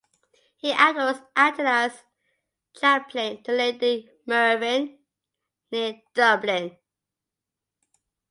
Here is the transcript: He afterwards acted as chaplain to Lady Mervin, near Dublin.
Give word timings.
He 0.57 0.71
afterwards 0.73 1.19
acted 1.35 1.67
as 1.67 2.05
chaplain 2.75 3.43
to 3.43 3.51
Lady 3.51 4.09
Mervin, 4.25 4.97
near 5.71 6.01
Dublin. 6.15 6.75